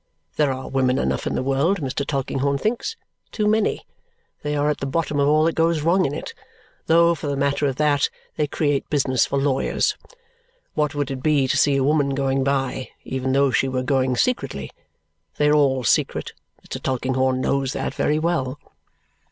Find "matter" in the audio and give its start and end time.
7.37-7.67